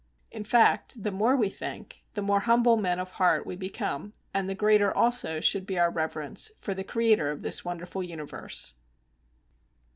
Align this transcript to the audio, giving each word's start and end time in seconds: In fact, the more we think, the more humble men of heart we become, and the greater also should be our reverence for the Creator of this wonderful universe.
In 0.31 0.43
fact, 0.43 1.03
the 1.03 1.11
more 1.11 1.35
we 1.35 1.47
think, 1.47 2.01
the 2.15 2.23
more 2.23 2.39
humble 2.39 2.75
men 2.75 2.97
of 2.97 3.11
heart 3.11 3.45
we 3.45 3.55
become, 3.55 4.13
and 4.33 4.49
the 4.49 4.55
greater 4.55 4.91
also 4.91 5.39
should 5.39 5.67
be 5.67 5.77
our 5.77 5.91
reverence 5.91 6.49
for 6.57 6.73
the 6.73 6.83
Creator 6.83 7.29
of 7.29 7.41
this 7.41 7.63
wonderful 7.63 8.01
universe. 8.01 8.73